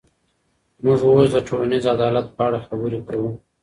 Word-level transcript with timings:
موږ 0.83 0.99
اوس 1.07 1.27
د 1.33 1.37
ټولنیز 1.47 1.83
عدالت 1.95 2.27
په 2.35 2.41
اړه 2.47 2.59
خبرې 2.67 2.99
کوو. 3.07 3.29